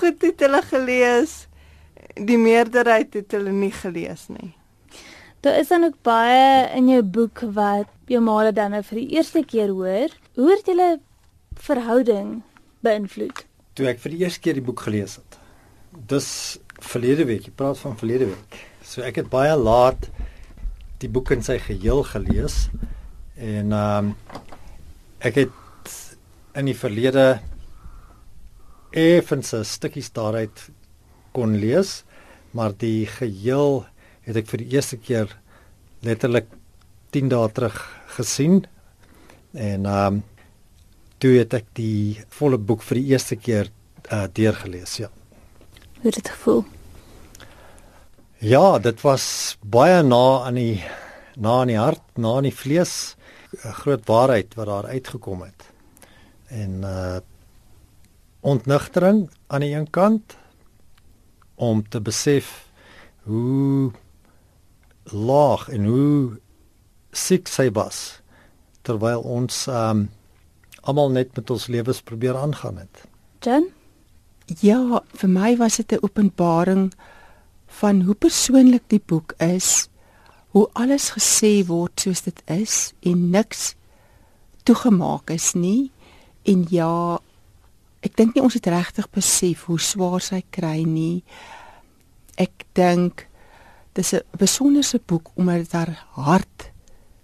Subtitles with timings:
[0.00, 1.46] goed het hulle gelees.
[2.14, 4.52] Die meerderheid het hulle nie gelees nie.
[5.44, 9.16] Daar is dan ook baie in jou boek wat jou ma dan nou vir die
[9.16, 10.12] eerste keer hoor.
[10.34, 11.00] Hoe het julle
[11.60, 12.42] verhouding
[12.80, 13.44] beïnvloed?
[13.74, 15.38] Toe ek vir die eerste keer die boek gelees het.
[16.08, 16.30] Dis
[16.80, 18.56] verlede week, ek praat van verlede week.
[18.84, 20.08] So ek het baie laat
[21.02, 22.68] die boek in sy geheel gelees
[23.36, 24.14] en ehm um,
[25.24, 25.92] ek het
[26.60, 27.40] in die verlede
[28.94, 30.70] effens 'n stukkies daaruit
[31.32, 32.04] kon lees,
[32.50, 33.86] maar die geheel
[34.22, 35.28] het ek vir die eerste keer
[36.02, 36.46] letterlik
[37.10, 37.76] 10 dae terug
[38.16, 38.66] gesien
[39.52, 40.22] en ehm um,
[41.18, 43.70] toe het ek die volle boek vir die eerste keer
[44.12, 45.08] uh, deurgelees, ja.
[46.02, 46.64] Hoe het dit gevoel?
[48.44, 50.82] Ja, dit was baie na aan die
[51.36, 53.16] na aan die hart, na aan die vlees,
[53.64, 55.70] 'n groot waarheid wat daar uitgekom het.
[56.48, 57.20] En uh
[58.44, 60.36] ontnigtering aan die een kant
[61.54, 62.68] om te besef
[63.24, 63.92] hoe
[65.12, 66.36] laag en hoe
[67.14, 68.20] siek sy was
[68.84, 70.08] terwyl ons um
[70.84, 73.04] almal net met ons lewens probeer aangaan het.
[73.40, 73.70] Jan?
[74.60, 76.92] Ja, vir my was dit 'n openbaring
[77.80, 79.88] van hoe persoonlik die boek is,
[80.52, 83.74] hoe alles gesê word soos dit is en niks
[84.62, 85.90] toegemaak is nie.
[86.42, 87.18] En ja,
[88.04, 91.24] ek dink nie ons het regtig besef hoe swaar sy kry nie.
[92.36, 93.26] Ek dink
[93.94, 96.70] dis 'n besonderse boek omdat dit haar hart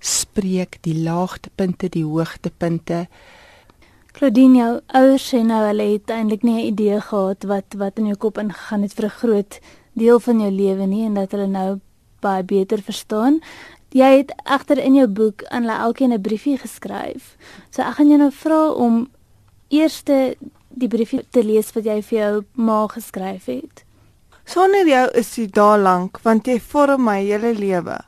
[0.00, 3.06] spreek, die laagtepunte, die hoogtepunte.
[4.12, 8.06] Claudine, jou ouers sê nou hulle het eintlik nie 'n idee gehad wat wat in
[8.06, 9.60] jou kop ingegaan het vir 'n groot
[9.92, 11.80] deel van jou lewe nie en dat hulle nou
[12.20, 13.40] baie beter verstaan.
[13.90, 17.36] Jy het agter in jou boek aan hulle elkeen 'n briefie geskryf.
[17.70, 19.08] So ek gaan jou nou vra om
[19.68, 20.02] eers
[20.74, 23.84] die briefie te lees wat jy vir jou ma geskryf het.
[24.44, 27.98] Sonder jou is jy daar lank want jy vorm my hele lewe.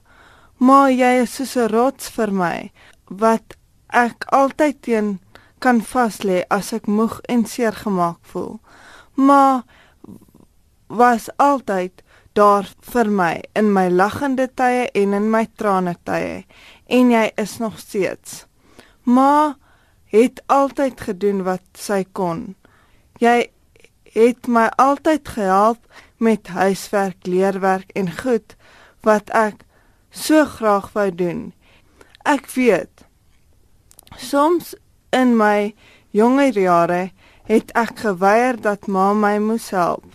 [0.59, 2.73] Maar jy is soos 'n rots vir my
[3.11, 3.57] wat
[3.89, 5.21] ek altyd teen
[5.59, 8.61] kan vas lê as ek moeg en seer gemaak voel.
[9.15, 9.63] Maar
[10.89, 12.03] was altyd
[12.33, 16.45] daar vir my in my lagende tye en in my trane tye
[16.87, 18.47] en jy is nog steeds.
[19.03, 19.55] Maar
[20.15, 22.55] het altyd gedoen wat sy kon.
[23.23, 23.51] Jy
[24.15, 25.87] het my altyd gehelp
[26.19, 28.57] met huiswerk, leerwerk en goed
[29.07, 29.63] wat ek
[30.11, 31.53] so graag wou doen.
[32.27, 33.05] Ek weet
[34.19, 34.75] soms
[35.15, 35.75] in my
[36.11, 37.13] jonger jare
[37.47, 40.07] het ek geweier dat ma my moes help.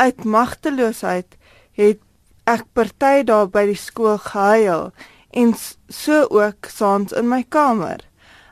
[0.00, 1.36] Uit magteloosheid
[1.76, 2.00] het
[2.48, 4.90] ek party daar by die skool gehuil
[5.36, 5.54] en
[5.88, 8.00] so ook saans in my kamer.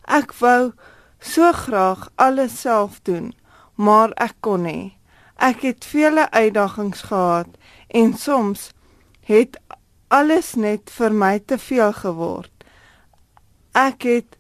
[0.05, 0.73] Ek wou
[1.21, 3.33] so graag alles self doen
[3.79, 4.99] maar ek kon nie.
[5.39, 7.51] Ek het vele uitdagings gehad
[7.95, 8.71] en soms
[9.31, 9.59] het
[10.11, 12.51] alles net vir my te veel geword.
[13.79, 14.39] Ek het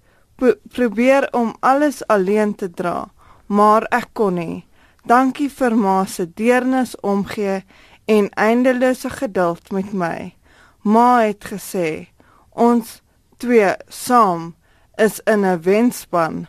[0.74, 3.10] probeer om alles alleen te dra,
[3.46, 4.64] maar ek kon nie.
[5.06, 7.62] Dankie vir ma se deernis omgee
[8.10, 10.34] en eindelose geduld met my.
[10.82, 12.08] Ma het gesê
[12.50, 12.98] ons
[13.38, 14.54] twee saam
[14.98, 16.46] is in 'n wenspan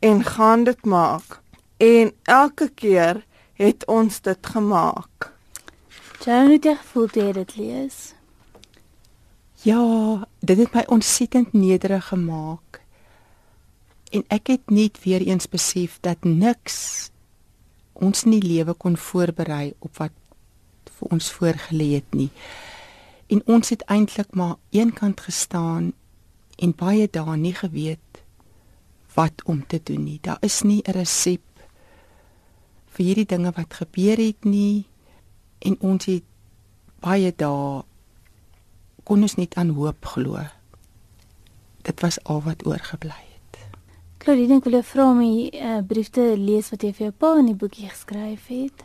[0.00, 1.41] en gaan dit maak
[1.82, 3.24] en elke keer
[3.58, 5.32] het ons dit gemaak.
[6.22, 7.98] Jy het jy gevoel toe jy dit lees?
[9.66, 9.82] Ja,
[10.38, 12.80] dit het my ontsettend nederig gemaak.
[14.14, 17.10] En ek het net weer eens besef dat niks
[17.92, 20.14] ons nie lewe kon voorberei op wat
[20.98, 22.30] vir ons voorgelê het nie.
[23.26, 25.92] En ons het eintlik maar eenkant gestaan
[26.62, 28.22] en baie dae nie geweet
[29.14, 30.18] wat om te doen nie.
[30.22, 31.51] Daar is nie 'n resep
[32.92, 34.84] vir hierdie dinge wat gebeur het nie
[35.64, 36.24] en ons het
[37.02, 37.82] baie dae
[39.08, 40.38] kon ons net aan hoop glo.
[41.82, 43.58] Dit was al wat oorgebly het.
[44.22, 47.14] Claudine, ek wil jou vra om 'n uh, brief te lees wat jy vir jou
[47.18, 48.84] pa in die boekie geskryf het.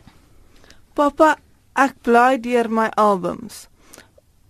[0.94, 1.36] Pappa,
[1.74, 3.68] ek bly deur my albums.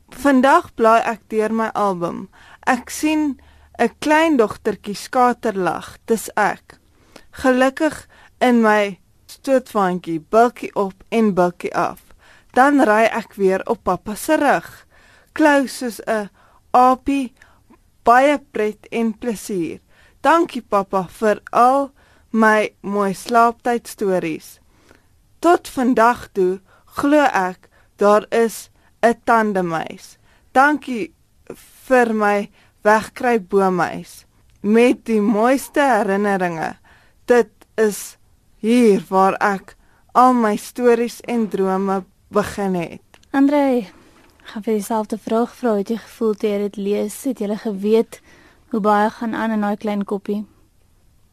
[0.08, 2.28] Vandag bly ek deur my album.
[2.66, 3.37] Ek sien
[3.78, 5.99] 'n klein dogtertjie skaterlag.
[6.06, 6.78] Dis ek.
[7.31, 8.08] Gelukkig
[8.40, 8.99] in my
[9.38, 12.02] stootwaandjie, bulkie op en bulkie af.
[12.56, 14.87] Dan ry ek weer op pappa se rug.
[15.32, 16.31] Klou soos 'n
[16.70, 17.32] aapie,
[18.02, 19.81] baie pret en plesier.
[20.20, 21.90] Dankie pappa vir al
[22.31, 24.58] my mooi slaaptyd stories.
[25.40, 26.61] Tot vandag toe
[26.99, 28.70] glo ek daar is
[29.02, 30.19] 'n tandemuis.
[30.52, 31.14] Dankie
[31.88, 32.50] vir my
[32.82, 34.25] wegkruip boemuis
[34.61, 36.76] met die mooiste herinneringe.
[37.25, 38.17] Dit is
[38.60, 39.76] hier waar ek
[40.19, 42.02] al my stories en drome
[42.34, 43.20] begin het.
[43.31, 43.87] Andre,
[44.49, 48.20] gaan vir dieselfde vraag vra, het jy gevoel toe jy dit lees, het jy geweet
[48.72, 50.43] hoe baie gaan aan in daai klein koppie?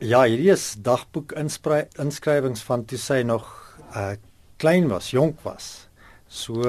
[0.04, 3.50] Ja, hierdie is dagboek inskrywings van toe sy nog
[3.96, 4.16] uh
[4.58, 5.90] klein was, jonk was.
[6.32, 6.64] So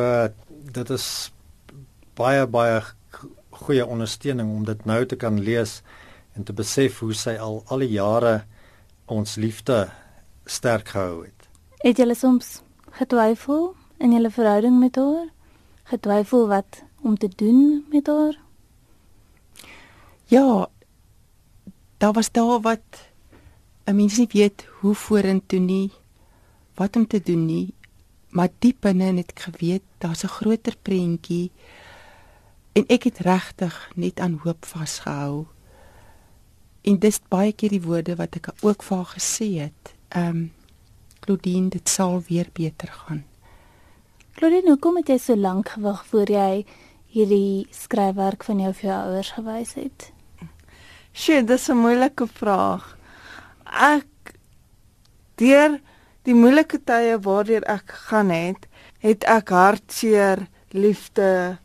[0.75, 1.31] dit is
[2.19, 2.81] baie baie
[3.57, 5.83] goeie ondersteuning om dit nou te kan lees
[6.35, 8.41] en te besef hoe sy al al die jare
[9.07, 9.87] ons liefde
[10.47, 11.49] sterk gehou het.
[11.83, 12.63] Het jy soms
[12.99, 15.29] getwyfel in julle verhouding met haar?
[15.91, 18.39] Getwyfel wat om te doen met haar?
[20.27, 20.69] Ja,
[21.99, 23.11] daar was daar wat
[23.85, 25.91] 'n mens nie weet hoe vorentoe nie,
[26.75, 27.75] wat om te doen nie,
[28.29, 31.51] maar diep binne het ek geweet daar's 'n groter prentjie
[32.73, 35.47] en ek het regtig net aan hoop vasgehou.
[36.83, 39.96] En dis baie keer die woorde wat ek ook vir haar gesê het.
[40.09, 40.53] Ehm um,
[41.21, 43.25] Claudine, dit sal weer beter gaan.
[44.35, 46.67] Claudine, hoekom het jy so lank gewag voor jy
[47.11, 50.13] hierdie skryfwerk van jou vir jou ouers gewys het?
[51.13, 52.97] Sjoe, dis 'n moeilike vraag.
[53.65, 54.35] Ek
[55.35, 55.81] deur
[56.23, 58.69] die moeilike tye waardeur ek gegaan het,
[58.99, 61.59] het ek hartseer, liefde,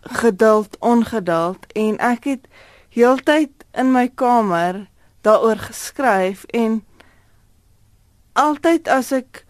[0.00, 2.48] geduld, ongeduld en ek het
[2.94, 4.86] heeltyd in my kamer
[5.26, 6.84] daaroor geskryf en
[8.36, 9.44] altyd as ek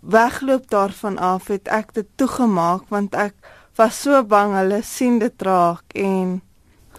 [0.00, 3.34] wegloop daarvan af het ek dit toegemaak want ek
[3.76, 6.40] was so bang hulle sien dit raak en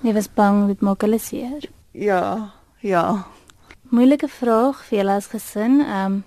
[0.02, 1.70] jy was bang dit maak hulle seer.
[1.94, 2.52] Ja,
[2.82, 3.06] ja.
[3.92, 5.82] Moeilike vraag vir julle as gesin.
[5.86, 6.20] Ehm um,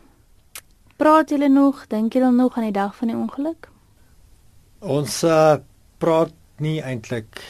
[0.97, 3.69] praat julle nog, dink julle nog aan die dag van die ongeluk?
[4.79, 5.57] Ons uh,
[5.99, 6.33] praat
[6.63, 7.41] nie eintlik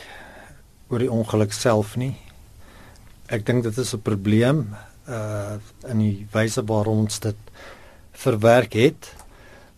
[0.89, 2.15] oor die ongeluk self nie.
[3.29, 4.77] Ek dink dit is 'n probleem
[5.09, 5.57] uh
[5.89, 7.37] in die wyse waarop ons dit
[8.13, 9.15] verwerk het.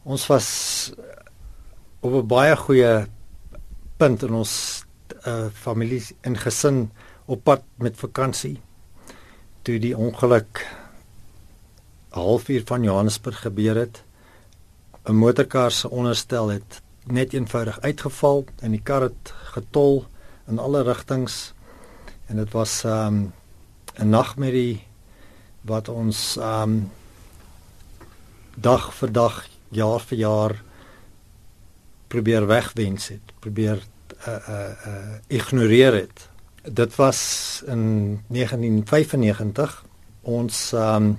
[0.04, 0.48] Ons was
[2.00, 3.06] op 'n baie goeie
[3.96, 4.84] punt in ons
[5.26, 6.90] uh familie en gesin
[7.26, 8.60] op pad met vakansie.
[9.62, 10.66] Toe die ongeluk
[12.08, 14.02] halfuur van Johannesburg gebeur het.
[15.04, 20.06] 'n Motorkar se onderstel het net eenvoudig uitgeval en die kar het getol
[20.48, 21.54] in alle rigtings
[22.26, 23.32] en dit was um
[23.98, 24.85] 'n nagmerrie
[25.66, 26.90] wat ons um
[28.56, 30.54] dag vir dag, jaar vir jaar
[32.08, 33.82] probeer wegwens het, probeer
[34.26, 36.28] uh uh uh ignoreer het.
[36.62, 37.20] Dit was
[37.66, 39.84] in 1995
[40.22, 41.18] ons um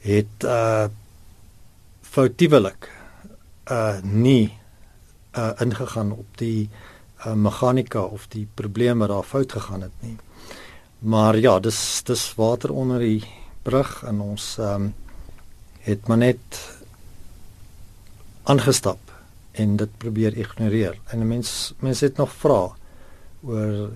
[0.00, 0.86] het uh
[2.02, 2.90] foutiewelik
[3.70, 4.58] uh nie
[5.36, 6.68] uh ingegaan op die
[7.26, 10.16] uh meganika of die probleme daar fout gegaan het nie.
[11.02, 13.24] Maar ja, dis dis water onder die
[13.62, 14.92] brug en ons um
[15.82, 16.58] het maar net
[18.46, 19.10] aangestap
[19.58, 20.98] en dit probeer ignoreer.
[21.10, 22.70] En 'n mens mens het nog vra
[23.42, 23.90] oor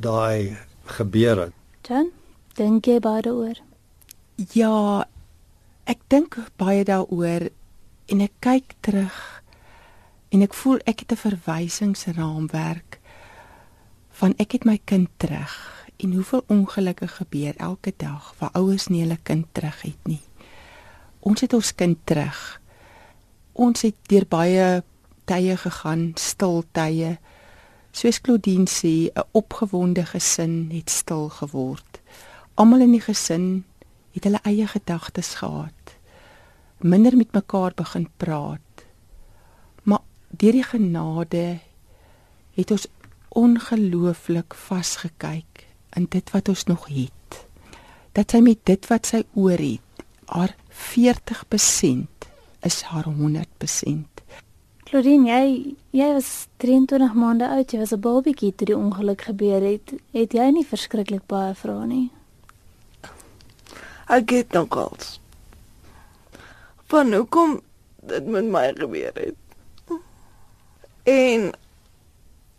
[0.00, 1.52] daai gebeure.
[1.80, 2.10] Dan
[2.54, 3.58] dink jy baie daaroor?
[4.52, 5.06] Ja,
[5.84, 7.48] ek dink baie daaroor
[8.06, 9.42] en ek kyk terug
[10.28, 12.98] en ek voel ek het 'n verwysingsraamwerk
[14.10, 19.02] van ek het my kind terug en hoeveel ongelukke gebeur elke dag waar ouers nie
[19.02, 20.20] hulle kind terug het nie.
[21.20, 22.60] Ons het ons kind terug.
[23.52, 24.82] Ons het deur baie
[25.28, 27.18] tye gegaan, stil tye.
[27.92, 32.00] Soos Claudine sê, 'n opgewonde gesin het stil geword.
[32.54, 33.64] Almal in die gesin
[34.12, 35.80] het hulle eie gedagtes gehad
[36.80, 38.84] minder met mekaar begin praat.
[39.82, 41.58] Maar deur die genade
[42.56, 42.86] het ons
[43.28, 45.66] ongelooflik vasgekyk
[45.96, 47.46] in dit wat ons nog het.
[48.12, 52.28] Dat sy met dit wat sy oor het, haar 40%
[52.66, 54.24] is haar 100%.
[54.90, 59.62] Claudine, jy jy was 23 maande oud, jy was 'n babietjie toe die ongeluk gebeur
[59.62, 59.92] het.
[60.12, 62.10] Het jy nie verskriklik baie vrae nie?
[64.08, 65.20] Ek het nog gals
[66.90, 67.60] van hoekom
[68.02, 69.36] dit met my gebeur het.
[71.02, 71.52] En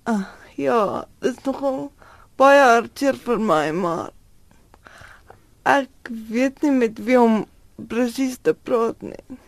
[0.08, 1.92] uh, ja, dit is nogal
[2.42, 4.10] baie hartseer vir my, maar
[5.70, 7.44] ek weet nie met wie om
[7.92, 9.40] presies te praat nie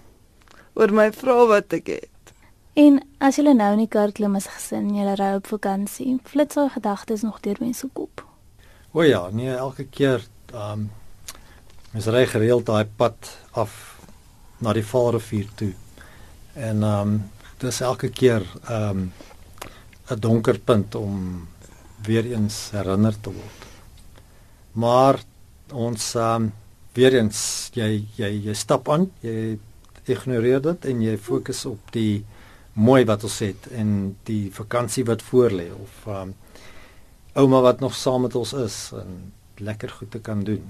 [0.73, 2.33] oor my vrou wat ek het.
[2.73, 6.57] En as jy nou in die kar klim as gesin, jy ry op vakansie, flits
[6.57, 8.23] daai gedagtes nog deur mense kop.
[8.93, 10.89] O ja, nee, elke keer ehm um,
[11.93, 13.73] mens ry gereeld daai pad af
[14.65, 15.73] na die Vaalrivier toe.
[16.57, 17.19] En ehm um,
[17.61, 19.11] dis elke keer ehm um,
[20.09, 21.47] 'n donker punt om
[22.05, 23.67] weer eens herinner te word.
[24.73, 25.19] Maar
[25.73, 26.51] ons um,
[26.93, 27.39] weer eens
[27.73, 29.57] jy jy jy stap aan, jy
[30.09, 32.23] ignoreer dit en jy fokus op die
[32.73, 36.33] mooi wat ons het en die vakansie wat voorlê of um,
[37.39, 39.19] ouma wat nog saam met ons is en
[39.63, 40.63] lekker goed te kan doen.